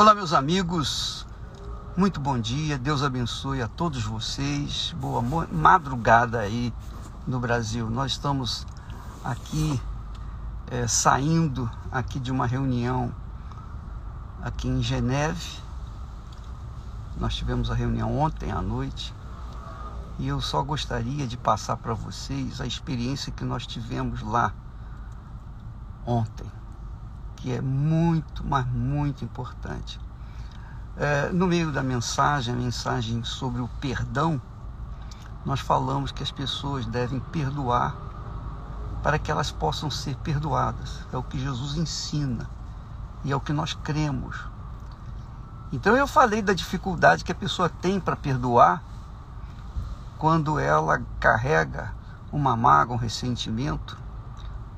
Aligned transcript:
Olá, 0.00 0.14
meus 0.14 0.32
amigos. 0.32 1.26
Muito 1.96 2.20
bom 2.20 2.38
dia. 2.38 2.78
Deus 2.78 3.02
abençoe 3.02 3.60
a 3.60 3.66
todos 3.66 4.04
vocês. 4.04 4.94
Boa 4.96 5.20
madrugada 5.50 6.38
aí 6.38 6.72
no 7.26 7.40
Brasil. 7.40 7.90
Nós 7.90 8.12
estamos 8.12 8.64
aqui 9.24 9.82
é, 10.70 10.86
saindo 10.86 11.68
aqui 11.90 12.20
de 12.20 12.30
uma 12.30 12.46
reunião 12.46 13.12
aqui 14.40 14.68
em 14.68 14.80
Geneve. 14.80 15.58
Nós 17.16 17.34
tivemos 17.34 17.68
a 17.68 17.74
reunião 17.74 18.16
ontem 18.16 18.52
à 18.52 18.62
noite 18.62 19.12
e 20.16 20.28
eu 20.28 20.40
só 20.40 20.62
gostaria 20.62 21.26
de 21.26 21.36
passar 21.36 21.76
para 21.76 21.92
vocês 21.92 22.60
a 22.60 22.66
experiência 22.68 23.32
que 23.32 23.44
nós 23.44 23.66
tivemos 23.66 24.22
lá 24.22 24.54
ontem 26.06 26.48
que 27.48 27.54
é 27.54 27.62
muito, 27.62 28.44
mas 28.44 28.66
muito 28.66 29.24
importante. 29.24 29.98
É, 30.98 31.30
no 31.30 31.46
meio 31.46 31.72
da 31.72 31.82
mensagem, 31.82 32.52
a 32.52 32.56
mensagem 32.56 33.24
sobre 33.24 33.62
o 33.62 33.68
perdão, 33.80 34.38
nós 35.46 35.58
falamos 35.58 36.12
que 36.12 36.22
as 36.22 36.30
pessoas 36.30 36.84
devem 36.84 37.18
perdoar 37.18 37.96
para 39.02 39.18
que 39.18 39.30
elas 39.30 39.50
possam 39.50 39.90
ser 39.90 40.14
perdoadas. 40.16 41.06
É 41.10 41.16
o 41.16 41.22
que 41.22 41.38
Jesus 41.38 41.78
ensina 41.78 42.46
e 43.24 43.32
é 43.32 43.36
o 43.36 43.40
que 43.40 43.54
nós 43.54 43.72
cremos. 43.72 44.36
Então 45.72 45.96
eu 45.96 46.06
falei 46.06 46.42
da 46.42 46.52
dificuldade 46.52 47.24
que 47.24 47.32
a 47.32 47.34
pessoa 47.34 47.70
tem 47.70 47.98
para 47.98 48.14
perdoar 48.14 48.82
quando 50.18 50.58
ela 50.58 51.00
carrega 51.18 51.94
uma 52.30 52.54
mágoa, 52.54 52.96
um 52.96 52.98
ressentimento 52.98 53.96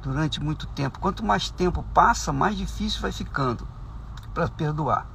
durante 0.03 0.41
muito 0.41 0.67
tempo. 0.67 0.99
Quanto 0.99 1.25
mais 1.25 1.51
tempo 1.51 1.85
passa, 1.95 2.33
mais 2.33 2.57
difícil 2.57 3.01
vai 3.01 3.13
ficando 3.13 3.67
para 4.33 4.49
perdoar. 4.49 5.07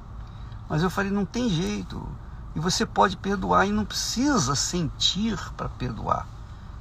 Mas 0.68 0.82
eu 0.82 0.90
falei, 0.90 1.10
não 1.10 1.24
tem 1.24 1.48
jeito. 1.48 2.06
E 2.54 2.60
você 2.60 2.86
pode 2.86 3.16
perdoar 3.16 3.66
e 3.66 3.72
não 3.72 3.84
precisa 3.84 4.54
sentir 4.54 5.38
para 5.56 5.68
perdoar. 5.68 6.26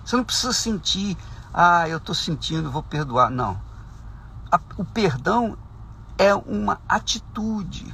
Você 0.03 0.15
não 0.15 0.23
precisa 0.23 0.53
sentir, 0.53 1.17
ah, 1.53 1.87
eu 1.89 1.97
estou 1.97 2.15
sentindo, 2.15 2.71
vou 2.71 2.83
perdoar. 2.83 3.29
Não. 3.29 3.59
o 4.77 4.85
perdão 4.85 5.57
é 6.17 6.33
uma 6.33 6.79
atitude, 6.87 7.93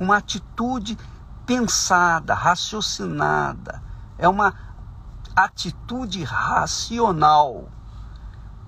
uma 0.00 0.16
atitude 0.16 0.96
pensada, 1.44 2.32
raciocinada. 2.32 3.82
É 4.16 4.28
uma 4.28 4.54
atitude 5.34 6.22
racional 6.22 7.68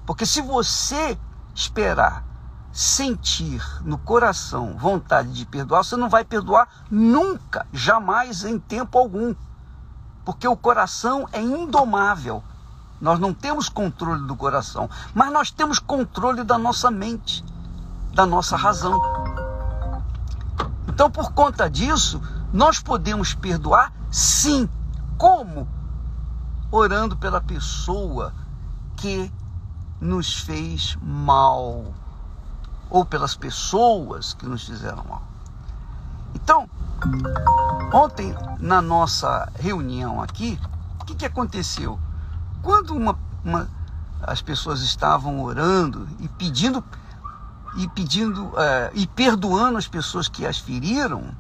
porque 0.07 0.27
se 0.27 0.43
você 0.43 1.19
esperar 1.55 2.25
sentir 2.73 3.63
no 3.83 3.97
coração 3.97 4.77
vontade 4.77 5.33
de 5.33 5.47
perdoar, 5.47 5.85
você 5.85 5.97
não 5.97 6.09
vai 6.09 6.25
perdoar 6.25 6.69
nunca, 6.91 7.67
jamais, 7.73 8.45
em 8.45 8.59
tempo 8.59 8.99
algum. 8.99 9.35
Porque 10.25 10.49
o 10.49 10.57
coração 10.57 11.29
é 11.33 11.41
indomável. 11.41 12.43
Nós 13.01 13.21
não 13.21 13.33
temos 13.33 13.69
controle 13.69 14.27
do 14.27 14.35
coração, 14.35 14.91
mas 15.15 15.33
nós 15.33 15.51
temos 15.51 15.79
controle 15.79 16.43
da 16.43 16.59
nossa 16.59 16.91
mente, 16.91 17.45
da 18.13 18.27
nossa 18.27 18.57
razão. 18.57 18.99
Então, 20.89 21.11
por 21.11 21.33
conta 21.33 21.69
disso, 21.69 22.21
nós 22.53 22.81
podemos 22.81 23.35
perdoar 23.35 23.93
sim. 24.11 24.69
Como? 25.17 25.69
Orando 26.71 27.17
pela 27.17 27.41
pessoa 27.41 28.35
que 28.97 29.31
nos 30.01 30.41
fez 30.41 30.97
mal, 31.01 31.93
ou 32.91 33.05
pelas 33.05 33.35
pessoas 33.35 34.35
que 34.35 34.47
nos 34.47 34.65
fizeram 34.65 35.05
mal. 35.05 35.23
Então, 36.35 36.69
ontem 37.93 38.35
na 38.59 38.83
nossa 38.83 39.51
reunião 39.59 40.21
aqui, 40.21 40.59
o 41.01 41.05
que, 41.05 41.15
que 41.15 41.27
aconteceu? 41.27 41.99
Quando 42.63 42.95
uma, 42.95 43.19
uma, 43.45 43.69
as 44.23 44.43
pessoas 44.43 44.81
estavam 44.81 45.43
orando 45.43 46.09
e 46.19 46.29
pedindo 46.29 46.83
e 47.77 47.89
pedindo 47.89 48.53
é, 48.57 48.91
e 48.95 49.07
perdoando 49.07 49.77
as 49.77 49.89
pessoas 49.89 50.29
que 50.29 50.47
as 50.47 50.59
feriram, 50.59 51.35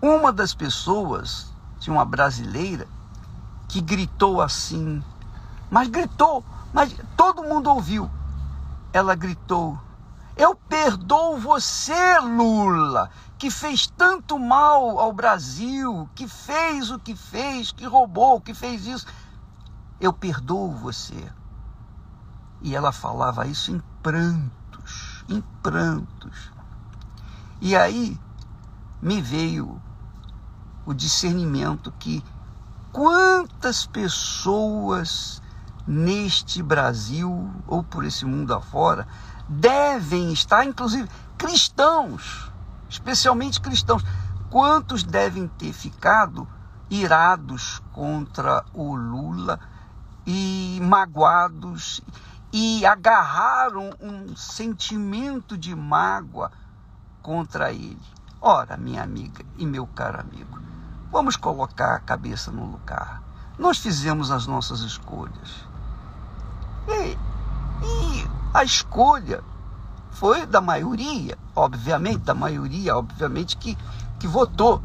uma 0.00 0.32
das 0.32 0.52
pessoas, 0.52 1.52
tinha 1.78 1.94
uma 1.94 2.04
brasileira, 2.04 2.88
que 3.68 3.80
gritou 3.80 4.42
assim, 4.42 5.02
mas 5.70 5.88
gritou 5.88 6.44
mas 6.72 6.94
todo 7.16 7.42
mundo 7.42 7.70
ouviu. 7.70 8.10
Ela 8.92 9.14
gritou: 9.14 9.78
Eu 10.36 10.54
perdoo 10.54 11.38
você, 11.38 12.18
Lula, 12.20 13.10
que 13.38 13.50
fez 13.50 13.86
tanto 13.86 14.38
mal 14.38 14.98
ao 14.98 15.12
Brasil, 15.12 16.08
que 16.14 16.28
fez 16.28 16.90
o 16.90 16.98
que 16.98 17.16
fez, 17.16 17.72
que 17.72 17.84
roubou, 17.84 18.40
que 18.40 18.54
fez 18.54 18.86
isso. 18.86 19.06
Eu 20.00 20.12
perdoo 20.12 20.72
você. 20.72 21.30
E 22.60 22.74
ela 22.74 22.92
falava 22.92 23.46
isso 23.46 23.72
em 23.72 23.82
prantos, 24.02 25.24
em 25.28 25.40
prantos. 25.62 26.52
E 27.60 27.76
aí 27.76 28.18
me 29.00 29.20
veio 29.20 29.80
o 30.86 30.94
discernimento 30.94 31.92
que 31.98 32.22
quantas 32.92 33.86
pessoas 33.86 35.41
neste 35.86 36.62
Brasil 36.62 37.50
ou 37.66 37.82
por 37.82 38.04
esse 38.04 38.24
mundo 38.24 38.54
afora 38.54 39.06
devem 39.48 40.32
estar, 40.32 40.64
inclusive 40.64 41.08
cristãos, 41.36 42.50
especialmente 42.88 43.60
cristãos. 43.60 44.04
Quantos 44.50 45.02
devem 45.02 45.48
ter 45.48 45.72
ficado 45.72 46.46
irados 46.90 47.82
contra 47.92 48.64
o 48.74 48.94
Lula 48.94 49.58
e 50.26 50.78
magoados 50.82 52.00
e 52.52 52.84
agarraram 52.84 53.90
um 54.00 54.36
sentimento 54.36 55.56
de 55.56 55.74
mágoa 55.74 56.50
contra 57.22 57.72
ele? 57.72 58.00
Ora, 58.40 58.76
minha 58.76 59.02
amiga 59.02 59.44
e 59.56 59.64
meu 59.64 59.86
caro 59.86 60.20
amigo, 60.20 60.58
vamos 61.10 61.36
colocar 61.36 61.94
a 61.94 62.00
cabeça 62.00 62.50
no 62.50 62.64
lugar. 62.64 63.22
Nós 63.58 63.78
fizemos 63.78 64.30
as 64.30 64.46
nossas 64.46 64.80
escolhas. 64.80 65.66
E, 66.88 67.16
e 67.84 68.28
a 68.54 68.64
escolha 68.64 69.42
foi 70.10 70.46
da 70.46 70.60
maioria, 70.60 71.38
obviamente, 71.54 72.18
da 72.18 72.34
maioria, 72.34 72.96
obviamente, 72.96 73.56
que, 73.56 73.76
que 74.18 74.26
votou. 74.26 74.82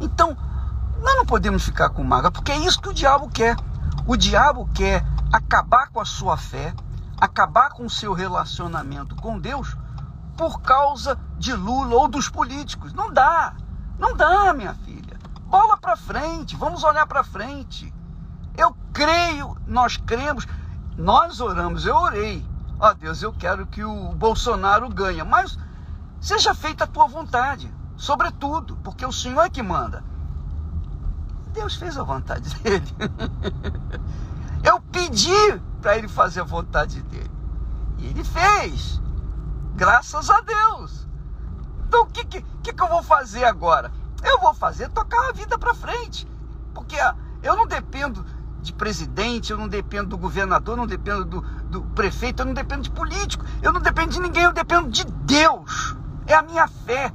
Então, 0.00 0.36
nós 1.00 1.16
não 1.16 1.26
podemos 1.26 1.64
ficar 1.64 1.90
com 1.90 2.02
mágoa, 2.02 2.30
porque 2.30 2.52
é 2.52 2.58
isso 2.58 2.80
que 2.80 2.88
o 2.88 2.94
diabo 2.94 3.28
quer. 3.28 3.56
O 4.06 4.16
diabo 4.16 4.68
quer 4.74 5.04
acabar 5.32 5.88
com 5.90 6.00
a 6.00 6.04
sua 6.04 6.36
fé, 6.36 6.74
acabar 7.20 7.70
com 7.70 7.84
o 7.86 7.90
seu 7.90 8.12
relacionamento 8.12 9.14
com 9.16 9.38
Deus 9.38 9.76
por 10.36 10.60
causa 10.60 11.18
de 11.38 11.52
Lula 11.52 11.94
ou 11.96 12.08
dos 12.08 12.28
políticos. 12.28 12.92
Não 12.92 13.12
dá. 13.12 13.54
Não 13.98 14.16
dá, 14.16 14.52
minha 14.54 14.74
filha. 14.74 14.97
Bola 15.48 15.78
para 15.78 15.96
frente, 15.96 16.54
vamos 16.56 16.84
olhar 16.84 17.06
para 17.06 17.24
frente. 17.24 17.92
Eu 18.54 18.76
creio, 18.92 19.56
nós 19.66 19.96
cremos, 19.96 20.46
nós 20.94 21.40
oramos, 21.40 21.86
eu 21.86 21.96
orei. 21.96 22.44
Ó 22.78 22.90
oh, 22.90 22.94
Deus, 22.94 23.22
eu 23.22 23.32
quero 23.32 23.66
que 23.66 23.82
o 23.82 24.12
Bolsonaro 24.12 24.90
ganhe, 24.90 25.24
mas 25.24 25.58
seja 26.20 26.54
feita 26.54 26.84
a 26.84 26.86
tua 26.86 27.06
vontade, 27.06 27.72
sobretudo, 27.96 28.76
porque 28.84 29.06
o 29.06 29.12
Senhor 29.12 29.40
é 29.40 29.48
que 29.48 29.62
manda. 29.62 30.04
Deus 31.54 31.76
fez 31.76 31.96
a 31.96 32.02
vontade 32.02 32.54
dele. 32.60 32.94
eu 34.62 34.80
pedi 34.92 35.58
para 35.80 35.96
ele 35.96 36.08
fazer 36.08 36.42
a 36.42 36.44
vontade 36.44 37.00
dele. 37.04 37.30
E 37.96 38.06
ele 38.06 38.22
fez. 38.22 39.00
Graças 39.74 40.28
a 40.28 40.42
Deus. 40.42 41.08
Então 41.86 42.02
o 42.02 42.06
que, 42.06 42.22
que, 42.26 42.42
que 42.42 42.82
eu 42.82 42.88
vou 42.88 43.02
fazer 43.02 43.44
agora? 43.44 43.90
Eu 44.22 44.38
vou 44.40 44.54
fazer 44.54 44.88
tocar 44.90 45.28
a 45.28 45.32
vida 45.32 45.58
para 45.58 45.74
frente. 45.74 46.26
Porque 46.74 46.96
eu 47.42 47.56
não 47.56 47.66
dependo 47.66 48.24
de 48.60 48.72
presidente, 48.72 49.52
eu 49.52 49.58
não 49.58 49.68
dependo 49.68 50.10
do 50.10 50.18
governador, 50.18 50.74
eu 50.74 50.78
não 50.78 50.86
dependo 50.86 51.24
do, 51.24 51.40
do 51.40 51.82
prefeito, 51.94 52.42
eu 52.42 52.46
não 52.46 52.54
dependo 52.54 52.82
de 52.82 52.90
político, 52.90 53.44
eu 53.62 53.72
não 53.72 53.80
dependo 53.80 54.12
de 54.12 54.20
ninguém, 54.20 54.44
eu 54.44 54.52
dependo 54.52 54.90
de 54.90 55.04
Deus. 55.04 55.96
É 56.26 56.34
a 56.34 56.42
minha 56.42 56.66
fé. 56.66 57.12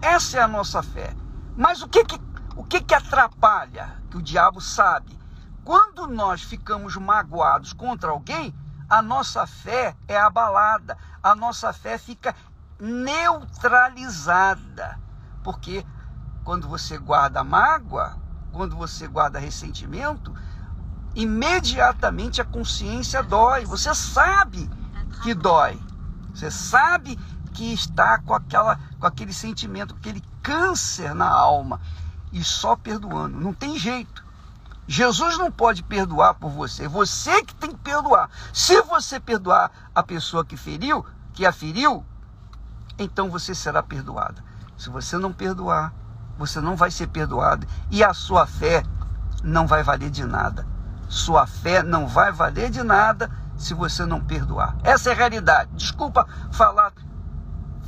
Essa 0.00 0.38
é 0.38 0.42
a 0.42 0.48
nossa 0.48 0.82
fé. 0.82 1.14
Mas 1.56 1.82
o 1.82 1.88
que 1.88 2.04
que, 2.04 2.20
o 2.56 2.64
que, 2.64 2.80
que 2.80 2.94
atrapalha? 2.94 4.00
Que 4.10 4.16
o 4.16 4.22
diabo 4.22 4.60
sabe. 4.60 5.18
Quando 5.64 6.06
nós 6.06 6.42
ficamos 6.42 6.96
magoados 6.96 7.72
contra 7.72 8.10
alguém, 8.10 8.54
a 8.88 9.02
nossa 9.02 9.46
fé 9.46 9.94
é 10.06 10.18
abalada, 10.18 10.96
a 11.22 11.34
nossa 11.34 11.72
fé 11.72 11.98
fica 11.98 12.34
neutralizada. 12.80 14.98
Porque 15.42 15.84
quando 16.44 16.68
você 16.68 16.98
guarda 16.98 17.44
mágoa, 17.44 18.16
quando 18.52 18.76
você 18.76 19.06
guarda 19.06 19.38
ressentimento, 19.38 20.34
imediatamente 21.14 22.40
a 22.40 22.44
consciência 22.44 23.22
dói. 23.22 23.64
Você 23.64 23.94
sabe 23.94 24.70
que 25.22 25.34
dói. 25.34 25.80
Você 26.34 26.50
sabe 26.50 27.18
que 27.52 27.72
está 27.72 28.18
com, 28.18 28.34
aquela, 28.34 28.78
com 28.98 29.06
aquele 29.06 29.32
sentimento, 29.32 29.94
aquele 29.94 30.22
câncer 30.42 31.14
na 31.14 31.28
alma. 31.28 31.80
E 32.32 32.44
só 32.44 32.76
perdoando. 32.76 33.40
Não 33.40 33.52
tem 33.52 33.78
jeito. 33.78 34.24
Jesus 34.86 35.36
não 35.36 35.50
pode 35.50 35.82
perdoar 35.82 36.34
por 36.34 36.50
você. 36.50 36.84
É 36.84 36.88
você 36.88 37.42
que 37.44 37.54
tem 37.54 37.70
que 37.70 37.78
perdoar. 37.78 38.30
Se 38.52 38.80
você 38.82 39.20
perdoar 39.20 39.70
a 39.94 40.02
pessoa 40.02 40.44
que 40.44 40.56
feriu, 40.56 41.04
que 41.34 41.44
a 41.44 41.52
feriu, 41.52 42.04
então 42.98 43.28
você 43.28 43.54
será 43.54 43.82
perdoada. 43.82 44.42
Se 44.76 44.88
você 44.88 45.18
não 45.18 45.32
perdoar, 45.32 45.92
você 46.38 46.60
não 46.60 46.76
vai 46.76 46.90
ser 46.90 47.08
perdoado 47.08 47.66
e 47.90 48.02
a 48.04 48.14
sua 48.14 48.46
fé 48.46 48.84
não 49.42 49.66
vai 49.66 49.82
valer 49.82 50.08
de 50.08 50.24
nada. 50.24 50.66
Sua 51.08 51.46
fé 51.46 51.82
não 51.82 52.06
vai 52.06 52.30
valer 52.30 52.70
de 52.70 52.82
nada 52.82 53.30
se 53.56 53.74
você 53.74 54.06
não 54.06 54.20
perdoar. 54.20 54.76
Essa 54.84 55.10
é 55.10 55.12
a 55.12 55.16
realidade. 55.16 55.70
Desculpa 55.74 56.26
falar 56.52 56.92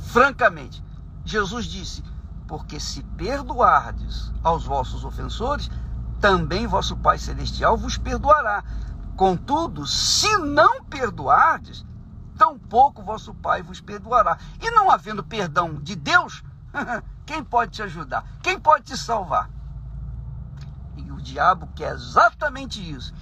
francamente. 0.07 0.83
Jesus 1.23 1.65
disse: 1.65 2.03
Porque 2.47 2.79
se 2.79 3.03
perdoardes 3.03 4.31
aos 4.43 4.65
vossos 4.65 5.05
ofensores, 5.05 5.71
também 6.19 6.67
vosso 6.67 6.97
Pai 6.97 7.17
Celestial 7.17 7.77
vos 7.77 7.97
perdoará. 7.97 8.63
Contudo, 9.15 9.85
se 9.85 10.35
não 10.37 10.83
perdoardes, 10.83 11.85
tampouco 12.37 13.03
vosso 13.03 13.33
Pai 13.35 13.61
vos 13.61 13.79
perdoará. 13.79 14.37
E 14.59 14.71
não 14.71 14.89
havendo 14.89 15.23
perdão 15.23 15.75
de 15.75 15.95
Deus, 15.95 16.43
quem 17.25 17.43
pode 17.43 17.71
te 17.71 17.83
ajudar? 17.83 18.25
Quem 18.41 18.59
pode 18.59 18.85
te 18.85 18.97
salvar? 18.97 19.49
E 20.97 21.11
o 21.11 21.21
diabo 21.21 21.67
quer 21.75 21.93
exatamente 21.93 22.79
isso. 22.79 23.13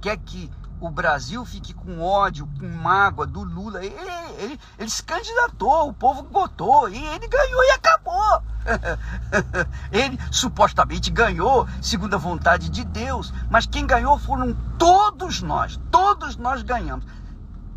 Quer 0.00 0.16
que 0.18 0.50
o 0.80 0.90
Brasil 0.90 1.44
fique 1.44 1.72
com 1.72 2.00
ódio, 2.02 2.48
com 2.58 2.68
mágoa 2.68 3.26
do 3.26 3.42
Lula. 3.42 3.84
Ele, 3.84 3.94
ele, 4.38 4.60
ele 4.78 4.90
se 4.90 5.02
candidatou, 5.02 5.88
o 5.88 5.92
povo 5.92 6.26
votou 6.30 6.88
e 6.88 6.96
ele 6.96 7.26
ganhou 7.28 7.64
e 7.64 7.70
acabou. 7.70 8.42
ele 9.90 10.18
supostamente 10.30 11.10
ganhou 11.10 11.66
segundo 11.80 12.14
a 12.14 12.18
vontade 12.18 12.68
de 12.68 12.84
Deus, 12.84 13.32
mas 13.50 13.66
quem 13.66 13.86
ganhou 13.86 14.18
foram 14.18 14.54
todos 14.78 15.40
nós. 15.40 15.80
Todos 15.90 16.36
nós 16.36 16.62
ganhamos. 16.62 17.06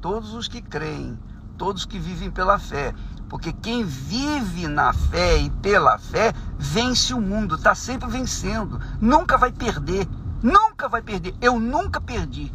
Todos 0.01 0.33
os 0.33 0.47
que 0.47 0.61
creem, 0.61 1.19
todos 1.57 1.85
que 1.85 1.99
vivem 1.99 2.31
pela 2.31 2.59
fé. 2.59 2.93
Porque 3.29 3.53
quem 3.53 3.85
vive 3.85 4.67
na 4.67 4.91
fé 4.91 5.37
e 5.37 5.51
pela 5.51 5.99
fé 5.99 6.33
vence 6.57 7.13
o 7.13 7.21
mundo, 7.21 7.55
está 7.55 7.75
sempre 7.75 8.09
vencendo, 8.09 8.81
nunca 8.99 9.37
vai 9.37 9.51
perder, 9.51 10.07
nunca 10.41 10.89
vai 10.89 11.03
perder. 11.03 11.35
Eu 11.39 11.59
nunca 11.59 12.01
perdi, 12.01 12.51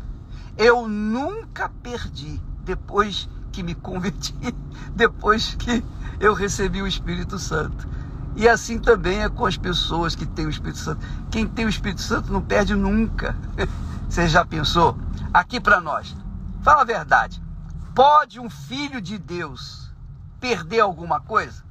eu 0.58 0.88
nunca 0.88 1.68
perdi 1.68 2.42
depois 2.64 3.28
que 3.52 3.62
me 3.62 3.76
converti, 3.76 4.34
depois 4.96 5.54
que 5.54 5.82
eu 6.18 6.34
recebi 6.34 6.82
o 6.82 6.88
Espírito 6.88 7.38
Santo. 7.38 7.88
E 8.34 8.48
assim 8.48 8.80
também 8.80 9.22
é 9.22 9.28
com 9.28 9.46
as 9.46 9.56
pessoas 9.56 10.16
que 10.16 10.26
têm 10.26 10.46
o 10.46 10.50
Espírito 10.50 10.78
Santo. 10.78 11.06
Quem 11.30 11.46
tem 11.46 11.66
o 11.66 11.68
Espírito 11.68 12.02
Santo 12.02 12.32
não 12.32 12.42
perde 12.42 12.74
nunca. 12.74 13.36
Você 14.10 14.26
já 14.26 14.44
pensou? 14.44 14.98
Aqui 15.32 15.60
para 15.60 15.80
nós, 15.80 16.16
fala 16.62 16.82
a 16.82 16.84
verdade. 16.84 17.40
Pode 17.94 18.40
um 18.40 18.50
filho 18.50 19.00
de 19.00 19.18
Deus 19.18 19.83
perder 20.44 20.80
alguma 20.80 21.20
coisa? 21.20 21.64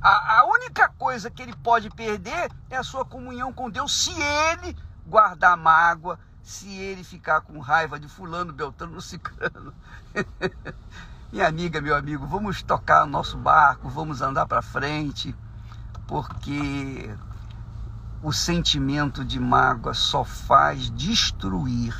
A, 0.00 0.40
a, 0.40 0.46
única 0.46 0.88
coisa 0.88 1.30
que 1.30 1.40
ele 1.40 1.54
pode 1.54 1.88
perder 1.90 2.50
é 2.68 2.76
a 2.76 2.82
sua 2.82 3.04
comunhão 3.04 3.52
com 3.52 3.70
Deus 3.70 3.92
se 4.02 4.10
ele 4.20 4.76
guardar 5.06 5.56
mágoa, 5.56 6.18
se 6.42 6.68
ele 6.68 7.04
ficar 7.04 7.40
com 7.42 7.60
raiva 7.60 8.00
de 8.00 8.08
fulano, 8.08 8.52
beltrano, 8.52 8.98
ciclano. 9.00 9.72
Minha 11.32 11.46
amiga, 11.46 11.80
meu 11.80 11.94
amigo, 11.94 12.26
vamos 12.26 12.64
tocar 12.64 13.06
nosso 13.06 13.38
barco, 13.38 13.88
vamos 13.88 14.20
andar 14.22 14.44
para 14.46 14.60
frente, 14.60 15.32
porque 16.08 17.14
o 18.24 18.32
sentimento 18.32 19.24
de 19.24 19.38
mágoa 19.38 19.94
só 19.94 20.24
faz 20.24 20.90
destruir 20.90 21.96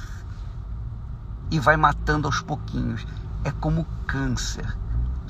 e 1.52 1.60
vai 1.60 1.76
matando 1.76 2.26
aos 2.26 2.42
pouquinhos. 2.42 3.06
É 3.44 3.52
como 3.52 3.84
câncer. 4.08 4.81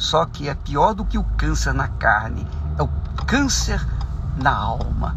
Só 0.03 0.27
que 0.27 0.49
é 0.49 0.55
pior 0.57 0.95
do 0.95 1.05
que 1.05 1.17
o 1.17 1.23
câncer 1.23 1.73
na 1.73 1.87
carne, 1.87 2.45
é 2.77 2.83
o 2.83 2.89
câncer 3.25 3.81
na 4.37 4.53
alma, 4.53 5.17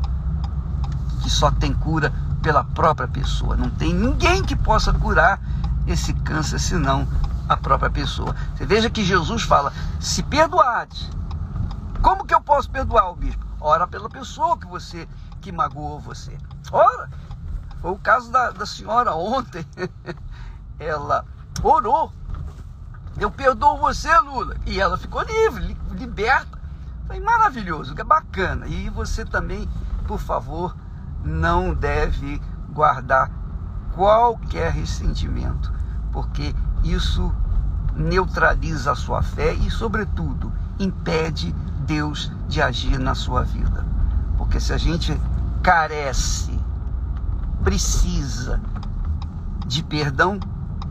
que 1.24 1.30
só 1.30 1.50
tem 1.50 1.74
cura 1.74 2.14
pela 2.44 2.64
própria 2.64 3.08
pessoa. 3.08 3.56
Não 3.56 3.68
tem 3.68 3.92
ninguém 3.92 4.44
que 4.44 4.56
possa 4.56 4.94
curar 4.94 5.42
esse 5.88 6.14
câncer 6.14 6.60
senão 6.60 7.08
a 7.50 7.58
própria 7.58 7.90
pessoa. 7.90 8.36
Você 8.56 8.64
veja 8.64 8.88
que 8.88 9.04
Jesus 9.04 9.42
fala: 9.42 9.74
se 10.00 10.22
perdoares, 10.22 11.10
como 12.00 12.24
que 12.24 12.36
eu 12.36 12.42
posso 12.42 12.70
perdoar 12.70 13.10
o 13.10 13.16
bispo? 13.16 13.44
Ora 13.60 13.88
pela 13.88 14.08
pessoa 14.08 14.56
que 14.56 14.68
você 14.68 15.10
que 15.42 15.52
magoou 15.52 16.00
você. 16.00 16.38
Ora, 16.72 17.10
foi 17.82 17.90
o 17.90 17.98
caso 17.98 18.32
da, 18.32 18.52
da 18.52 18.68
senhora 18.68 19.16
ontem. 19.16 19.66
Ela 20.78 21.26
orou 21.64 22.14
eu 23.18 23.32
perdoo 23.32 23.78
você, 23.78 24.14
Lula. 24.20 24.56
E 24.66 24.80
ela 24.80 24.98
ficou 24.98 25.22
livre, 25.22 25.78
liberta. 25.92 26.60
Foi 27.08 27.20
maravilhoso, 27.20 27.94
é 27.98 28.04
bacana. 28.04 28.68
E 28.68 28.90
você 28.90 29.24
também, 29.24 29.70
por 30.08 30.20
favor, 30.20 30.76
não 31.24 31.74
deve 31.74 32.42
guardar 32.70 33.32
qualquer 33.94 34.72
ressentimento, 34.72 35.72
porque 36.12 36.54
isso 36.84 37.34
neutraliza 37.96 38.92
a 38.92 38.96
sua 38.96 39.24
fé 39.24 39.54
e, 39.54 39.72
sobretudo, 39.72 40.52
impede 40.78 41.54
Deus 41.86 42.32
de 42.48 42.62
agir 42.62 43.00
na 43.00 43.16
sua 43.16 43.44
vida. 43.44 43.86
Porque 44.38 44.60
se 44.60 44.74
a 44.74 44.78
gente 44.78 45.18
carece, 45.64 46.60
precisa 47.64 48.60
de 49.66 49.82
perdão, 49.84 50.38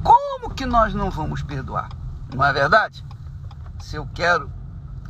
como 0.03 0.55
que 0.55 0.65
nós 0.65 0.95
não 0.95 1.11
vamos 1.11 1.43
perdoar? 1.43 1.89
Não 2.35 2.45
é 2.45 2.53
verdade? 2.53 3.05
Se 3.79 3.97
eu 3.97 4.09
quero 4.13 4.51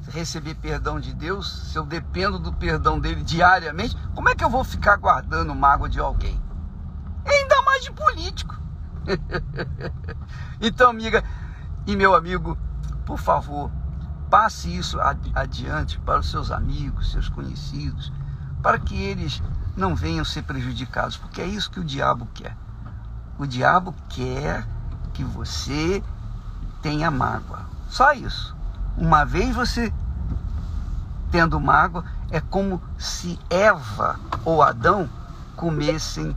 receber 0.08 0.54
perdão 0.56 1.00
de 1.00 1.14
Deus, 1.14 1.70
se 1.70 1.78
eu 1.78 1.86
dependo 1.86 2.38
do 2.38 2.52
perdão 2.52 3.00
dele 3.00 3.22
diariamente, 3.22 3.96
como 4.14 4.28
é 4.28 4.34
que 4.34 4.44
eu 4.44 4.50
vou 4.50 4.62
ficar 4.62 4.96
guardando 4.96 5.54
mágoa 5.54 5.88
de 5.88 5.98
alguém? 5.98 6.40
E 7.24 7.30
ainda 7.30 7.62
mais 7.62 7.82
de 7.82 7.92
político. 7.92 8.60
então, 10.60 10.90
amiga 10.90 11.24
e 11.86 11.96
meu 11.96 12.14
amigo, 12.14 12.58
por 13.06 13.18
favor, 13.18 13.70
passe 14.30 14.74
isso 14.74 14.98
adiante 15.34 15.98
para 16.00 16.20
os 16.20 16.30
seus 16.30 16.50
amigos, 16.50 17.12
seus 17.12 17.28
conhecidos, 17.28 18.12
para 18.62 18.78
que 18.78 19.00
eles 19.00 19.42
não 19.76 19.94
venham 19.94 20.24
ser 20.24 20.42
prejudicados, 20.42 21.16
porque 21.16 21.40
é 21.40 21.46
isso 21.46 21.70
que 21.70 21.80
o 21.80 21.84
diabo 21.84 22.28
quer. 22.34 22.56
O 23.38 23.46
diabo 23.46 23.94
quer 24.08 24.66
que 25.12 25.24
você 25.24 26.02
tenha 26.84 27.10
mágoa. 27.10 27.60
Só 27.88 28.12
isso. 28.12 28.54
Uma 28.98 29.24
vez 29.24 29.56
você 29.56 29.90
tendo 31.30 31.58
mágoa, 31.58 32.04
é 32.30 32.40
como 32.40 32.80
se 32.98 33.40
Eva 33.48 34.20
ou 34.44 34.62
Adão 34.62 35.08
comessem 35.56 36.36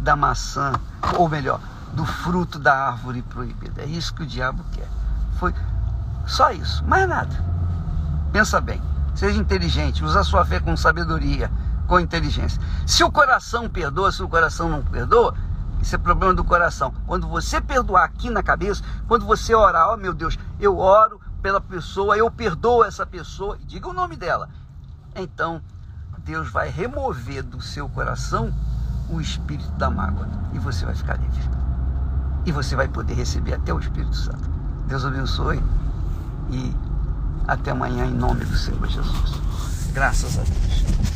da 0.00 0.16
maçã, 0.16 0.72
ou 1.18 1.28
melhor, 1.28 1.60
do 1.92 2.06
fruto 2.06 2.58
da 2.58 2.74
árvore 2.74 3.20
proibida. 3.20 3.82
É 3.82 3.86
isso 3.86 4.14
que 4.14 4.22
o 4.22 4.26
diabo 4.26 4.64
quer. 4.72 4.88
Foi 5.38 5.54
só 6.26 6.50
isso, 6.50 6.82
mais 6.86 7.06
nada. 7.06 7.44
Pensa 8.32 8.62
bem, 8.62 8.80
seja 9.14 9.38
inteligente, 9.38 10.02
usa 10.02 10.20
a 10.20 10.24
sua 10.24 10.42
fé 10.46 10.58
com 10.58 10.74
sabedoria, 10.74 11.52
com 11.86 12.00
inteligência. 12.00 12.60
Se 12.86 13.04
o 13.04 13.12
coração 13.12 13.68
perdoa, 13.68 14.10
se 14.10 14.22
o 14.22 14.28
coração 14.28 14.70
não 14.70 14.82
perdoa, 14.82 15.34
isso 15.82 15.94
é 15.94 15.98
problema 15.98 16.32
do 16.32 16.44
coração. 16.44 16.94
Quando 17.06 17.28
você 17.28 17.60
perdoar 17.60 18.04
aqui 18.04 18.30
na 18.30 18.42
cabeça, 18.42 18.82
quando 19.06 19.26
você 19.26 19.54
orar, 19.54 19.88
ó 19.88 19.94
oh, 19.94 19.96
meu 19.96 20.14
Deus, 20.14 20.38
eu 20.58 20.78
oro 20.78 21.20
pela 21.42 21.60
pessoa, 21.60 22.16
eu 22.16 22.30
perdoo 22.30 22.84
essa 22.84 23.04
pessoa, 23.04 23.58
diga 23.66 23.88
o 23.88 23.92
nome 23.92 24.16
dela. 24.16 24.48
Então, 25.14 25.60
Deus 26.24 26.50
vai 26.50 26.68
remover 26.68 27.42
do 27.42 27.60
seu 27.60 27.88
coração 27.88 28.54
o 29.10 29.20
espírito 29.20 29.70
da 29.72 29.90
mágoa 29.90 30.28
e 30.52 30.58
você 30.58 30.84
vai 30.84 30.94
ficar 30.94 31.16
livre. 31.16 31.50
E 32.46 32.52
você 32.52 32.76
vai 32.76 32.88
poder 32.88 33.14
receber 33.14 33.54
até 33.54 33.72
o 33.72 33.78
Espírito 33.78 34.16
Santo. 34.16 34.50
Deus 34.86 35.04
abençoe 35.04 35.62
e 36.50 36.74
até 37.46 37.70
amanhã 37.70 38.04
em 38.06 38.14
nome 38.14 38.44
do 38.44 38.56
Senhor 38.56 38.86
Jesus. 38.86 39.40
Graças 39.92 40.38
a 40.38 40.42
Deus. 40.42 41.11